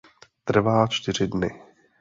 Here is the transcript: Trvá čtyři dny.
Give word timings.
Trvá 0.43 0.87
čtyři 0.87 1.27
dny. 1.27 1.61